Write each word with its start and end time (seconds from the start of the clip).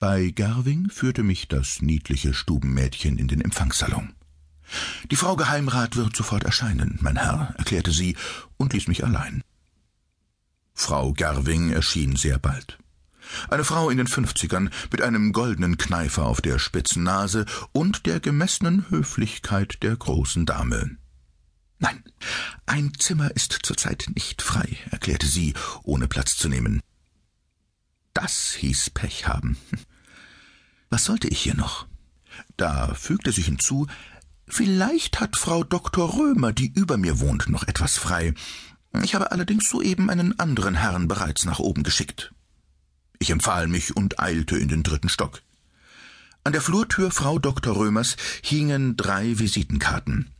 Bei 0.00 0.30
Gerwing 0.30 0.88
führte 0.88 1.22
mich 1.22 1.46
das 1.46 1.82
niedliche 1.82 2.32
Stubenmädchen 2.32 3.18
in 3.18 3.28
den 3.28 3.42
Empfangssalon. 3.42 4.14
Die 5.10 5.16
Frau 5.16 5.36
Geheimrat 5.36 5.94
wird 5.96 6.16
sofort 6.16 6.44
erscheinen, 6.44 6.98
mein 7.02 7.18
Herr, 7.18 7.54
erklärte 7.58 7.92
sie 7.92 8.16
und 8.56 8.72
ließ 8.72 8.88
mich 8.88 9.04
allein. 9.04 9.44
Frau 10.72 11.12
Gerwing 11.12 11.68
erschien 11.68 12.16
sehr 12.16 12.38
bald. 12.38 12.78
Eine 13.50 13.62
Frau 13.62 13.90
in 13.90 13.98
den 13.98 14.06
Fünfzigern 14.06 14.70
mit 14.90 15.02
einem 15.02 15.34
goldenen 15.34 15.76
Kneifer 15.76 16.24
auf 16.24 16.40
der 16.40 16.58
spitzen 16.58 17.02
Nase 17.02 17.44
und 17.72 18.06
der 18.06 18.20
gemessenen 18.20 18.88
Höflichkeit 18.88 19.82
der 19.82 19.96
großen 19.96 20.46
Dame. 20.46 20.96
Nein, 21.78 22.02
ein 22.64 22.92
Zimmer 22.98 23.32
ist 23.32 23.58
zurzeit 23.64 24.06
nicht 24.14 24.40
frei, 24.40 24.78
erklärte 24.90 25.26
sie, 25.26 25.52
ohne 25.82 26.08
Platz 26.08 26.38
zu 26.38 26.48
nehmen. 26.48 26.80
Das 28.14 28.52
hieß 28.52 28.90
Pech 28.90 29.26
haben. 29.26 29.56
Was 30.90 31.04
sollte 31.04 31.28
ich 31.28 31.40
hier 31.40 31.54
noch? 31.54 31.86
Da 32.56 32.94
fügte 32.94 33.32
sich 33.32 33.46
hinzu, 33.46 33.86
vielleicht 34.48 35.20
hat 35.20 35.36
Frau 35.36 35.62
Dr. 35.64 36.18
Römer, 36.18 36.52
die 36.52 36.72
über 36.72 36.96
mir 36.96 37.20
wohnt, 37.20 37.48
noch 37.48 37.66
etwas 37.66 37.96
frei. 37.96 38.34
Ich 39.02 39.14
habe 39.14 39.30
allerdings 39.30 39.68
soeben 39.68 40.10
einen 40.10 40.38
anderen 40.40 40.74
Herrn 40.74 41.06
bereits 41.06 41.44
nach 41.44 41.60
oben 41.60 41.84
geschickt. 41.84 42.32
Ich 43.18 43.30
empfahl 43.30 43.68
mich 43.68 43.96
und 43.96 44.18
eilte 44.18 44.56
in 44.56 44.68
den 44.68 44.82
dritten 44.82 45.08
Stock. 45.08 45.42
An 46.42 46.52
der 46.52 46.62
Flurtür 46.62 47.10
Frau 47.10 47.38
Dr. 47.38 47.76
Römers 47.76 48.16
hingen 48.42 48.96
drei 48.96 49.38
Visitenkarten. 49.38 50.30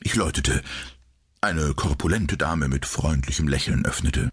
Ich 0.00 0.14
läutete. 0.14 0.62
Eine 1.42 1.74
korpulente 1.74 2.36
Dame 2.38 2.68
mit 2.68 2.86
freundlichem 2.86 3.46
Lächeln 3.46 3.84
öffnete. 3.84 4.30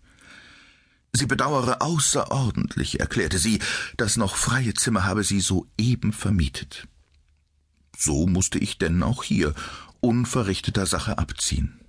Sie 1.17 1.25
bedauere 1.25 1.81
außerordentlich, 1.81 2.99
erklärte 2.99 3.39
sie, 3.39 3.57
das 3.97 4.17
noch 4.17 4.35
freie 4.35 4.75
Zimmer 4.75 5.03
habe 5.03 5.23
sie 5.23 5.39
soeben 5.39 6.13
vermietet. 6.13 6.87
So 7.97 8.27
musste 8.27 8.59
ich 8.59 8.77
denn 8.77 9.01
auch 9.01 9.23
hier 9.23 9.55
unverrichteter 9.99 10.85
Sache 10.85 11.17
abziehen. 11.17 11.79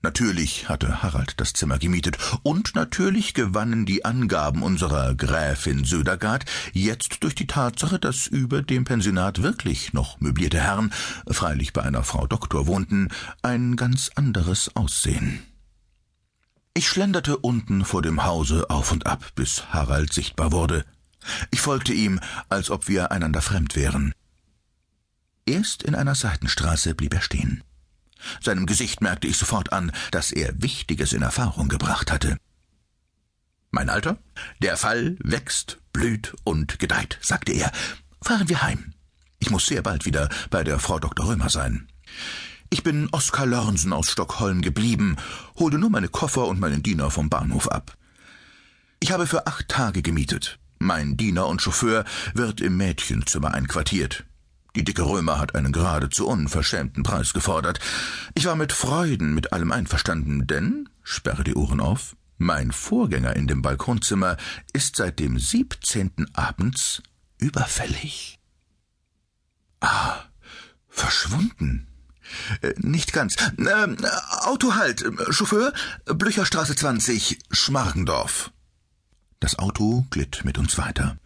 Natürlich 0.00 0.68
hatte 0.68 1.02
Harald 1.02 1.40
das 1.40 1.54
Zimmer 1.54 1.80
gemietet, 1.80 2.18
und 2.44 2.76
natürlich 2.76 3.34
gewannen 3.34 3.84
die 3.84 4.04
Angaben 4.04 4.62
unserer 4.62 5.16
Gräfin 5.16 5.84
Södergard 5.84 6.44
jetzt 6.72 7.24
durch 7.24 7.34
die 7.34 7.48
Tatsache, 7.48 7.98
dass 7.98 8.28
über 8.28 8.62
dem 8.62 8.84
Pensionat 8.84 9.42
wirklich 9.42 9.92
noch 9.92 10.20
möblierte 10.20 10.60
Herren, 10.60 10.92
freilich 11.28 11.72
bei 11.72 11.82
einer 11.82 12.04
Frau 12.04 12.28
Doktor 12.28 12.68
wohnten, 12.68 13.08
ein 13.42 13.74
ganz 13.74 14.12
anderes 14.14 14.76
Aussehen. 14.76 15.42
Ich 16.76 16.90
schlenderte 16.90 17.38
unten 17.38 17.86
vor 17.86 18.02
dem 18.02 18.24
Hause 18.24 18.68
auf 18.68 18.92
und 18.92 19.06
ab, 19.06 19.24
bis 19.34 19.68
Harald 19.72 20.12
sichtbar 20.12 20.52
wurde. 20.52 20.84
Ich 21.50 21.62
folgte 21.62 21.94
ihm, 21.94 22.20
als 22.50 22.68
ob 22.68 22.86
wir 22.86 23.10
einander 23.10 23.40
fremd 23.40 23.76
wären. 23.76 24.12
Erst 25.46 25.82
in 25.84 25.94
einer 25.94 26.14
Seitenstraße 26.14 26.94
blieb 26.94 27.14
er 27.14 27.22
stehen. 27.22 27.64
Seinem 28.42 28.66
Gesicht 28.66 29.00
merkte 29.00 29.26
ich 29.26 29.38
sofort 29.38 29.72
an, 29.72 29.90
dass 30.10 30.32
er 30.32 30.60
Wichtiges 30.60 31.14
in 31.14 31.22
Erfahrung 31.22 31.68
gebracht 31.68 32.12
hatte. 32.12 32.36
Mein 33.70 33.88
Alter, 33.88 34.18
der 34.60 34.76
Fall 34.76 35.16
wächst, 35.20 35.78
blüht 35.94 36.36
und 36.44 36.78
gedeiht, 36.78 37.18
sagte 37.22 37.52
er. 37.52 37.72
Fahren 38.20 38.50
wir 38.50 38.60
heim. 38.60 38.92
Ich 39.38 39.48
muss 39.48 39.64
sehr 39.64 39.80
bald 39.80 40.04
wieder 40.04 40.28
bei 40.50 40.62
der 40.62 40.78
Frau 40.78 40.98
Dr. 40.98 41.26
Römer 41.26 41.48
sein. 41.48 41.88
Ich 42.70 42.82
bin 42.82 43.08
Oskar 43.12 43.46
Lörnsen 43.46 43.92
aus 43.92 44.10
Stockholm 44.10 44.60
geblieben, 44.60 45.16
holte 45.56 45.78
nur 45.78 45.90
meine 45.90 46.08
Koffer 46.08 46.46
und 46.46 46.58
meinen 46.58 46.82
Diener 46.82 47.10
vom 47.10 47.30
Bahnhof 47.30 47.68
ab. 47.68 47.96
Ich 48.98 49.12
habe 49.12 49.26
für 49.26 49.46
acht 49.46 49.68
Tage 49.68 50.02
gemietet. 50.02 50.58
Mein 50.78 51.16
Diener 51.16 51.46
und 51.46 51.62
Chauffeur 51.62 52.04
wird 52.34 52.60
im 52.60 52.76
Mädchenzimmer 52.76 53.54
einquartiert. 53.54 54.24
Die 54.74 54.84
dicke 54.84 55.02
Römer 55.02 55.38
hat 55.38 55.54
einen 55.54 55.72
geradezu 55.72 56.26
unverschämten 56.26 57.02
Preis 57.02 57.32
gefordert. 57.32 57.78
Ich 58.34 58.44
war 58.46 58.56
mit 58.56 58.72
Freuden 58.72 59.34
mit 59.34 59.52
allem 59.52 59.72
einverstanden, 59.72 60.46
denn, 60.46 60.88
sperre 61.02 61.44
die 61.44 61.54
Ohren 61.54 61.80
auf, 61.80 62.16
mein 62.36 62.72
Vorgänger 62.72 63.36
in 63.36 63.46
dem 63.46 63.62
Balkonzimmer 63.62 64.36
ist 64.72 64.96
seit 64.96 65.18
dem 65.18 65.38
siebzehnten 65.38 66.34
abends 66.34 67.02
überfällig. 67.38 68.38
Ah, 69.80 70.16
verschwunden. 70.88 71.86
Äh, 72.62 72.74
nicht 72.78 73.12
ganz. 73.12 73.36
Äh, 73.36 73.96
Auto 74.42 74.74
halt. 74.74 75.04
Chauffeur, 75.30 75.72
Blücherstraße 76.06 76.74
20, 76.74 77.38
Schmargendorf. 77.50 78.50
Das 79.40 79.58
Auto 79.58 80.06
glitt 80.10 80.44
mit 80.44 80.58
uns 80.58 80.78
weiter. 80.78 81.18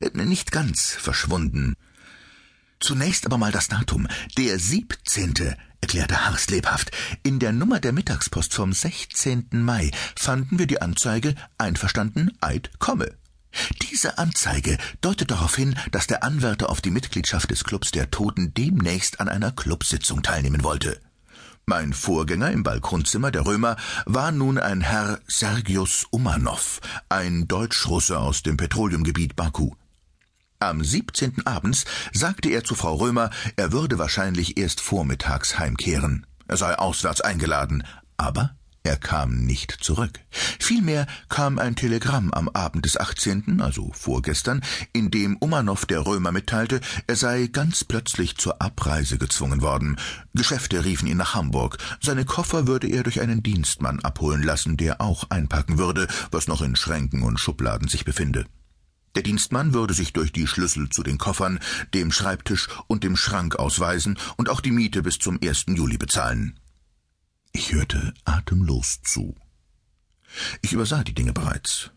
Äh, 0.00 0.10
nicht 0.24 0.52
ganz 0.52 0.92
verschwunden. 0.92 1.76
Zunächst 2.80 3.26
aber 3.26 3.38
mal 3.38 3.52
das 3.52 3.68
Datum. 3.68 4.08
Der 4.36 4.58
siebzehnte, 4.58 5.56
erklärte 5.80 6.24
Harst 6.26 6.50
lebhaft. 6.50 6.90
In 7.22 7.38
der 7.38 7.52
Nummer 7.52 7.78
der 7.78 7.92
Mittagspost 7.92 8.54
vom 8.54 8.72
16. 8.72 9.48
Mai 9.52 9.90
fanden 10.16 10.58
wir 10.58 10.66
die 10.66 10.82
Anzeige 10.82 11.34
Einverstanden, 11.58 12.32
Eid, 12.40 12.70
komme. 12.78 13.14
Diese 13.82 14.18
Anzeige 14.18 14.78
deutet 15.00 15.30
darauf 15.30 15.56
hin, 15.56 15.76
dass 15.90 16.06
der 16.06 16.24
Anwärter 16.24 16.70
auf 16.70 16.80
die 16.80 16.90
Mitgliedschaft 16.90 17.50
des 17.50 17.64
Clubs 17.64 17.90
der 17.90 18.10
Toten 18.10 18.54
demnächst 18.54 19.20
an 19.20 19.28
einer 19.28 19.52
Clubsitzung 19.52 20.22
teilnehmen 20.22 20.62
wollte. 20.62 21.00
Mein 21.66 21.92
Vorgänger 21.92 22.50
im 22.50 22.64
Balkonzimmer 22.64 23.30
der 23.30 23.46
Römer 23.46 23.76
war 24.04 24.32
nun 24.32 24.58
ein 24.58 24.80
Herr 24.80 25.20
Sergius 25.28 26.06
Umanov, 26.10 26.80
ein 27.08 27.46
Deutschrusse 27.46 28.18
aus 28.18 28.42
dem 28.42 28.56
Petroleumgebiet 28.56 29.36
Baku. 29.36 29.70
Am 30.58 30.82
17. 30.82 31.46
abends 31.46 31.84
sagte 32.12 32.48
er 32.48 32.64
zu 32.64 32.74
Frau 32.74 32.94
Römer, 32.94 33.30
er 33.56 33.72
würde 33.72 33.98
wahrscheinlich 33.98 34.58
erst 34.58 34.80
vormittags 34.80 35.58
heimkehren. 35.58 36.26
Er 36.48 36.56
sei 36.56 36.76
auswärts 36.76 37.20
eingeladen, 37.20 37.84
aber 38.16 38.56
er 38.84 38.96
kam 38.96 39.44
nicht 39.44 39.78
zurück. 39.80 40.20
Vielmehr 40.58 41.06
kam 41.28 41.58
ein 41.58 41.76
Telegramm 41.76 42.32
am 42.32 42.48
Abend 42.48 42.84
des 42.84 42.96
18., 42.96 43.60
also 43.60 43.92
vorgestern, 43.92 44.60
in 44.92 45.10
dem 45.10 45.36
Umanow 45.36 45.86
der 45.86 46.04
Römer 46.04 46.32
mitteilte, 46.32 46.80
er 47.06 47.16
sei 47.16 47.46
ganz 47.46 47.84
plötzlich 47.84 48.36
zur 48.38 48.60
Abreise 48.60 49.18
gezwungen 49.18 49.62
worden. 49.62 49.98
Geschäfte 50.34 50.84
riefen 50.84 51.06
ihn 51.06 51.18
nach 51.18 51.34
Hamburg. 51.34 51.78
Seine 52.00 52.24
Koffer 52.24 52.66
würde 52.66 52.88
er 52.88 53.04
durch 53.04 53.20
einen 53.20 53.42
Dienstmann 53.42 54.00
abholen 54.00 54.42
lassen, 54.42 54.76
der 54.76 55.00
auch 55.00 55.30
einpacken 55.30 55.78
würde, 55.78 56.08
was 56.30 56.48
noch 56.48 56.62
in 56.62 56.74
Schränken 56.74 57.22
und 57.22 57.38
Schubladen 57.38 57.88
sich 57.88 58.04
befinde. 58.04 58.46
Der 59.14 59.22
Dienstmann 59.22 59.74
würde 59.74 59.94
sich 59.94 60.12
durch 60.12 60.32
die 60.32 60.46
Schlüssel 60.46 60.88
zu 60.88 61.02
den 61.02 61.18
Koffern, 61.18 61.60
dem 61.92 62.10
Schreibtisch 62.10 62.68
und 62.86 63.04
dem 63.04 63.16
Schrank 63.16 63.56
ausweisen 63.56 64.18
und 64.36 64.48
auch 64.48 64.60
die 64.60 64.72
Miete 64.72 65.02
bis 65.02 65.18
zum 65.18 65.38
1. 65.42 65.66
Juli 65.68 65.98
bezahlen. 65.98 66.58
Ich 67.52 67.72
hörte 67.72 68.14
atemlos 68.24 69.02
zu. 69.02 69.36
Ich 70.62 70.72
übersah 70.72 71.04
die 71.04 71.14
Dinge 71.14 71.34
bereits. 71.34 71.90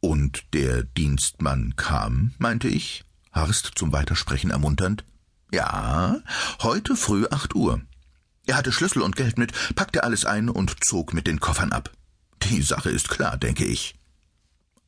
Und 0.00 0.44
der 0.54 0.84
Dienstmann 0.84 1.76
kam, 1.76 2.32
meinte 2.38 2.68
ich, 2.68 3.04
Harst 3.30 3.72
zum 3.74 3.92
Weitersprechen 3.92 4.50
ermunternd. 4.50 5.04
Ja, 5.52 6.20
heute 6.62 6.96
früh 6.96 7.26
acht 7.30 7.54
Uhr. 7.54 7.82
Er 8.46 8.56
hatte 8.56 8.72
Schlüssel 8.72 9.02
und 9.02 9.16
Geld 9.16 9.36
mit, 9.38 9.52
packte 9.74 10.02
alles 10.02 10.24
ein 10.24 10.48
und 10.48 10.82
zog 10.84 11.12
mit 11.12 11.26
den 11.26 11.40
Koffern 11.40 11.72
ab. 11.72 11.92
Die 12.44 12.62
Sache 12.62 12.90
ist 12.90 13.10
klar, 13.10 13.36
denke 13.36 13.64
ich. 13.64 13.96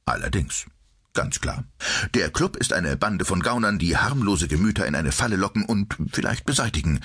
Allerdings. 0.06 0.66
Ganz 1.12 1.40
klar. 1.40 1.64
Der 2.14 2.30
Club 2.30 2.56
ist 2.56 2.72
eine 2.72 2.96
Bande 2.96 3.24
von 3.24 3.40
Gaunern, 3.40 3.78
die 3.78 3.96
harmlose 3.96 4.46
Gemüter 4.46 4.86
in 4.86 4.94
eine 4.94 5.12
Falle 5.12 5.36
locken 5.36 5.64
und 5.64 5.96
vielleicht 6.12 6.46
beseitigen. 6.46 7.00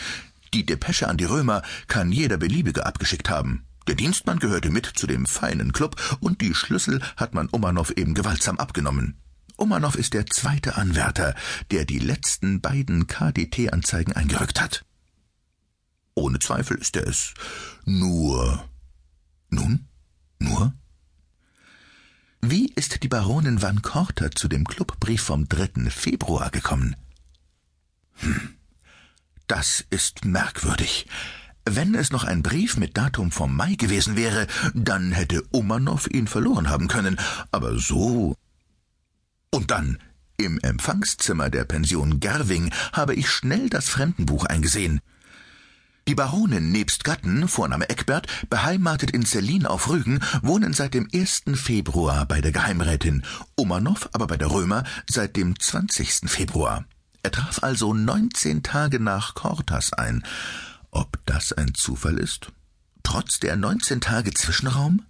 Die 0.54 0.66
Depesche 0.66 1.08
an 1.08 1.18
die 1.18 1.26
Römer 1.26 1.64
kann 1.88 2.12
jeder 2.12 2.38
beliebige 2.38 2.86
abgeschickt 2.86 3.30
haben. 3.30 3.66
Der 3.88 3.96
Dienstmann 3.96 4.40
gehörte 4.40 4.70
mit 4.70 4.86
zu 4.86 5.08
dem 5.08 5.26
feinen 5.26 5.74
Club 5.74 6.00
und 6.20 6.42
die 6.42 6.54
Schlüssel 6.54 7.02
hat 7.18 7.34
man 7.34 7.50
Umanow 7.50 7.90
eben 7.92 8.14
gewaltsam 8.14 8.58
abgenommen. 8.60 9.18
Umanow 9.58 9.96
ist 9.96 10.14
der 10.14 10.28
zweite 10.28 10.76
Anwärter, 10.76 11.36
der 11.72 11.86
die 11.86 12.00
letzten 12.00 12.62
beiden 12.62 13.08
KDT-Anzeigen 13.08 14.14
eingerückt 14.14 14.62
hat. 14.62 14.86
Ohne 16.16 16.40
Zweifel 16.40 16.78
ist 16.78 16.96
er 16.96 17.08
es. 17.08 17.34
Nur. 17.86 18.64
Nun? 19.50 19.88
Nur? 20.40 20.74
Wie 22.42 22.68
ist 22.74 23.02
die 23.04 23.08
Baronin 23.08 23.62
Van 23.62 23.82
Korter 23.82 24.32
zu 24.32 24.48
dem 24.48 24.66
Clubbrief 24.66 25.24
vom 25.24 25.50
3. 25.50 25.90
Februar 25.90 26.52
gekommen? 26.52 26.96
Hm. 28.16 28.56
Das 29.56 29.86
ist 29.92 30.26
merkwürdig. 30.26 31.06
Wenn 31.64 31.94
es 31.94 32.12
noch 32.12 32.24
ein 32.24 32.42
Brief 32.42 32.76
mit 32.76 32.98
Datum 32.98 33.32
vom 33.32 33.56
Mai 33.56 33.76
gewesen 33.76 34.16
wäre, 34.16 34.48
dann 34.74 35.12
hätte 35.12 35.44
Umanow 35.52 36.08
ihn 36.08 36.26
verloren 36.26 36.72
haben 36.72 36.88
können, 36.88 37.20
aber 37.52 37.78
so. 37.78 38.36
Und 39.52 39.70
dann, 39.70 40.00
im 40.38 40.60
Empfangszimmer 40.60 41.52
der 41.52 41.66
Pension 41.66 42.20
Gerwing, 42.20 42.72
habe 42.94 43.14
ich 43.14 43.30
schnell 43.30 43.70
das 43.70 43.90
Fremdenbuch 43.90 44.46
eingesehen. 44.46 45.02
Die 46.08 46.16
Baronin 46.16 46.72
nebst 46.72 47.04
Gatten, 47.04 47.48
Vorname 47.48 47.90
Eckbert, 47.90 48.26
beheimatet 48.50 49.12
in 49.12 49.24
Selin 49.24 49.68
auf 49.68 49.88
Rügen, 49.88 50.20
wohnen 50.42 50.74
seit 50.74 50.96
dem 50.96 51.08
1. 51.14 51.44
Februar 51.54 52.26
bei 52.26 52.42
der 52.42 52.52
Geheimrätin, 52.52 53.24
Umanow 53.54 54.10
aber 54.14 54.26
bei 54.26 54.38
der 54.38 54.50
Römer 54.50 54.84
seit 55.08 55.36
dem 55.36 55.60
20. 55.60 56.28
Februar. 56.28 56.86
Er 57.24 57.32
traf 57.32 57.64
also 57.64 57.94
19 57.94 58.64
Tage 58.64 59.00
nach 59.00 59.34
Kortas 59.34 59.94
ein. 59.94 60.24
Ob 60.92 61.20
das 61.26 61.54
ein 61.54 61.74
Zufall 61.74 62.18
ist? 62.18 62.52
Trotz 63.02 63.40
der 63.40 63.56
19 63.56 64.02
Tage 64.02 64.34
Zwischenraum? 64.34 65.06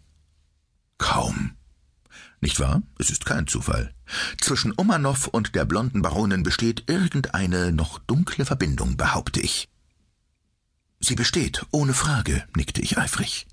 Kaum. 0.98 1.57
Nicht 2.39 2.60
wahr? 2.60 2.81
Es 3.00 3.10
ist 3.10 3.25
kein 3.25 3.48
Zufall. 3.48 3.94
Zwischen 4.39 4.71
Umanow 4.74 5.27
und 5.27 5.56
der 5.56 5.65
blonden 5.65 6.01
Baronin 6.01 6.44
besteht 6.44 6.83
irgendeine 6.88 7.71
noch 7.71 8.00
dunkle 8.00 8.45
Verbindung, 8.45 8.95
behaupte 8.95 9.42
ich. 9.42 9.69
Sie 11.00 11.15
besteht, 11.15 11.65
ohne 11.71 11.94
Frage, 11.94 12.45
nickte 12.56 12.81
ich 12.81 12.98
eifrig. 12.98 13.48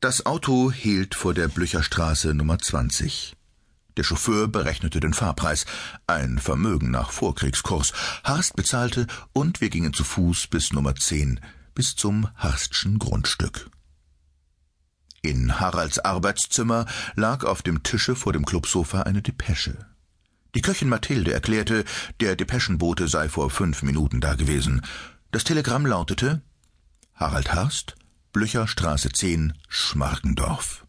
Das 0.00 0.26
Auto 0.26 0.72
hielt 0.72 1.14
vor 1.14 1.34
der 1.34 1.48
Blücherstraße 1.48 2.34
Nummer 2.34 2.58
20. 2.58 3.36
Der 3.98 4.04
Chauffeur 4.04 4.46
berechnete 4.46 5.00
den 5.00 5.12
Fahrpreis, 5.12 5.66
ein 6.06 6.38
Vermögen 6.38 6.92
nach 6.92 7.10
Vorkriegskurs. 7.10 7.92
Harst 8.22 8.54
bezahlte 8.54 9.08
und 9.32 9.60
wir 9.60 9.70
gingen 9.70 9.92
zu 9.92 10.04
Fuß 10.04 10.46
bis 10.46 10.72
Nummer 10.72 10.94
10, 10.94 11.40
bis 11.74 11.96
zum 11.96 12.28
Harstschen 12.36 13.00
Grundstück. 13.00 13.68
In 15.20 15.58
Haralds 15.58 15.98
Arbeitszimmer 15.98 16.86
lag 17.16 17.42
auf 17.42 17.62
dem 17.62 17.82
Tische 17.82 18.14
vor 18.14 18.32
dem 18.32 18.46
Clubsofa 18.46 19.02
eine 19.02 19.20
Depesche. 19.20 19.76
Die 20.54 20.62
Köchin 20.62 20.88
Mathilde 20.88 21.32
erklärte, 21.32 21.84
der 22.20 22.36
Depeschenbote 22.36 23.08
sei 23.08 23.28
vor 23.28 23.50
fünf 23.50 23.82
Minuten 23.82 24.20
da 24.20 24.36
gewesen. 24.36 24.82
Das 25.32 25.42
Telegramm 25.42 25.84
lautete 25.84 26.40
Harald 27.14 27.52
Harst, 27.52 27.96
Blücherstraße 28.32 29.10
10, 29.10 29.54
Schmargendorf. 29.68 30.86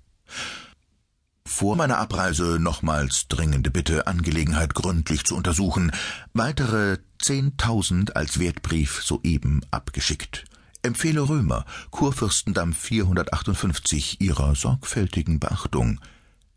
Vor 1.59 1.75
meiner 1.75 1.97
Abreise 1.97 2.57
nochmals 2.57 3.27
dringende 3.27 3.69
Bitte, 3.69 4.07
Angelegenheit 4.07 4.75
gründlich 4.75 5.25
zu 5.25 5.35
untersuchen. 5.35 5.91
Weitere 6.31 6.99
zehntausend 7.21 8.15
als 8.15 8.39
Wertbrief 8.39 9.03
soeben 9.03 9.65
abgeschickt. 9.69 10.45
Empfehle 10.83 11.27
Römer, 11.27 11.65
Kurfürstendamm 11.89 12.71
458, 12.71 14.21
ihrer 14.21 14.55
sorgfältigen 14.55 15.41
Beachtung. 15.41 15.99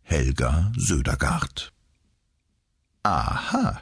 Helga 0.03 0.71
Södergaard. 0.77 1.73
Aha. 3.03 3.81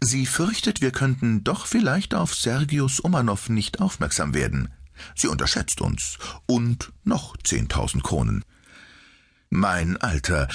Sie 0.00 0.26
fürchtet, 0.26 0.80
wir 0.80 0.90
könnten 0.90 1.44
doch 1.44 1.66
vielleicht 1.66 2.12
auf 2.12 2.34
Sergius 2.34 2.98
Umanow 2.98 3.50
nicht 3.50 3.80
aufmerksam 3.80 4.34
werden. 4.34 4.74
Sie 5.14 5.28
unterschätzt 5.28 5.80
uns. 5.80 6.18
Und 6.46 6.92
noch 7.04 7.36
zehntausend 7.44 8.02
Kronen. 8.02 8.42
Mein 9.50 9.96
Alter, 9.96 10.48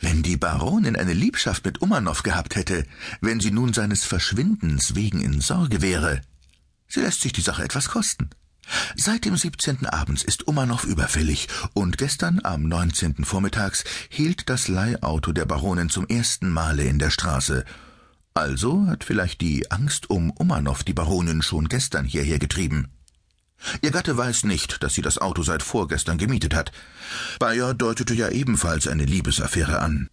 wenn 0.00 0.22
die 0.22 0.36
Baronin 0.36 0.96
eine 0.96 1.12
Liebschaft 1.12 1.64
mit 1.64 1.80
Umanow 1.80 2.22
gehabt 2.22 2.56
hätte, 2.56 2.84
wenn 3.20 3.40
sie 3.40 3.50
nun 3.50 3.72
seines 3.72 4.04
Verschwindens 4.04 4.94
wegen 4.94 5.20
in 5.20 5.40
Sorge 5.40 5.80
wäre. 5.80 6.20
Sie 6.88 7.00
lässt 7.00 7.20
sich 7.20 7.32
die 7.32 7.40
Sache 7.40 7.62
etwas 7.62 7.88
kosten. 7.88 8.30
Seit 8.96 9.24
dem 9.24 9.36
17. 9.36 9.86
abends 9.86 10.24
ist 10.24 10.48
Umanow 10.48 10.84
überfällig, 10.84 11.48
und 11.72 11.98
gestern 11.98 12.40
am 12.42 12.64
19. 12.64 13.24
vormittags 13.24 13.84
hielt 14.08 14.50
das 14.50 14.66
Leihauto 14.66 15.32
der 15.32 15.46
Baronin 15.46 15.88
zum 15.88 16.06
ersten 16.08 16.50
Male 16.50 16.82
in 16.84 16.98
der 16.98 17.10
Straße. 17.10 17.64
Also 18.34 18.86
hat 18.86 19.04
vielleicht 19.04 19.40
die 19.40 19.70
Angst 19.70 20.10
um 20.10 20.30
Umanow 20.30 20.82
die 20.82 20.92
Baronin 20.92 21.42
schon 21.42 21.68
gestern 21.68 22.04
hierher 22.04 22.38
getrieben. 22.38 22.88
Ihr 23.82 23.90
Gatte 23.90 24.16
weiß 24.16 24.44
nicht, 24.44 24.82
dass 24.82 24.94
sie 24.94 25.02
das 25.02 25.18
Auto 25.18 25.42
seit 25.42 25.62
vorgestern 25.62 26.18
gemietet 26.18 26.54
hat. 26.54 26.72
Bayer 27.38 27.74
deutete 27.74 28.14
ja 28.14 28.28
ebenfalls 28.28 28.86
eine 28.86 29.04
Liebesaffäre 29.04 29.80
an 29.80 30.08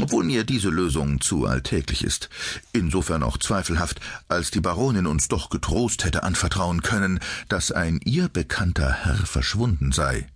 obwohl 0.00 0.24
mir 0.24 0.44
diese 0.44 0.70
Lösung 0.70 1.20
zu 1.20 1.46
alltäglich 1.46 2.04
ist, 2.04 2.28
insofern 2.72 3.22
auch 3.22 3.38
zweifelhaft, 3.38 4.00
als 4.28 4.50
die 4.50 4.60
Baronin 4.60 5.06
uns 5.06 5.28
doch 5.28 5.50
getrost 5.50 6.04
hätte 6.04 6.22
anvertrauen 6.22 6.82
können, 6.82 7.20
dass 7.48 7.72
ein 7.72 8.00
ihr 8.04 8.28
bekannter 8.28 8.92
Herr 8.92 9.26
verschwunden 9.26 9.92
sei. 9.92 10.28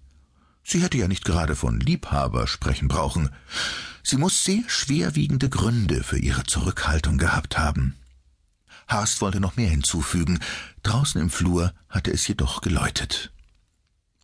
Sie 0.65 0.83
hätte 0.83 0.99
ja 0.99 1.09
nicht 1.09 1.25
gerade 1.25 1.57
von 1.57 1.81
Liebhaber 1.81 2.47
sprechen 2.47 2.89
brauchen. 2.89 3.31
Sie 4.03 4.17
muss 4.17 4.45
sehr 4.45 4.63
schwerwiegende 4.69 5.49
Gründe 5.49 6.03
für 6.03 6.19
ihre 6.19 6.45
Zurückhaltung 6.45 7.19
gehabt 7.19 7.59
haben. 7.59 7.95
Haast 8.93 9.21
wollte 9.21 9.41
noch 9.41 9.57
mehr 9.57 9.69
hinzufügen, 9.69 10.39
draußen 10.83 11.21
im 11.21 11.31
Flur 11.31 11.73
hatte 11.89 12.11
es 12.11 12.27
jedoch 12.27 12.61
geläutet. 12.61 13.33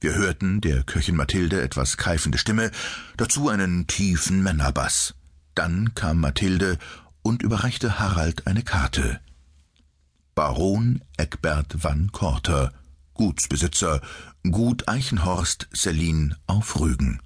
Wir 0.00 0.14
hörten 0.14 0.60
der 0.60 0.84
Köchin 0.84 1.16
Mathilde 1.16 1.60
etwas 1.60 1.96
keifende 1.96 2.38
Stimme, 2.38 2.70
dazu 3.16 3.48
einen 3.48 3.86
tiefen 3.86 4.42
Männerbass. 4.42 5.14
Dann 5.54 5.94
kam 5.94 6.20
Mathilde 6.20 6.78
und 7.22 7.42
überreichte 7.42 7.98
Harald 7.98 8.46
eine 8.46 8.62
Karte. 8.62 9.20
Baron 10.36 11.02
Eckbert 11.16 11.82
van 11.82 12.12
Korter, 12.12 12.72
Gutsbesitzer, 13.14 14.00
Gut 14.48 14.86
Eichenhorst, 14.86 15.68
Selin 15.72 16.36
auf 16.46 16.78
Rügen. 16.78 17.20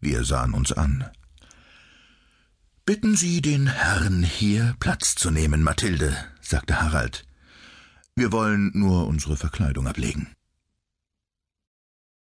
Wir 0.00 0.24
sahen 0.24 0.54
uns 0.54 0.70
an. 0.72 1.10
Bitten 2.90 3.14
Sie 3.14 3.40
den 3.40 3.68
Herrn 3.68 4.24
hier 4.24 4.74
Platz 4.80 5.14
zu 5.14 5.30
nehmen, 5.30 5.62
Mathilde, 5.62 6.12
sagte 6.40 6.80
Harald. 6.80 7.24
Wir 8.16 8.32
wollen 8.32 8.72
nur 8.74 9.06
unsere 9.06 9.36
Verkleidung 9.36 9.86
ablegen. 9.86 10.34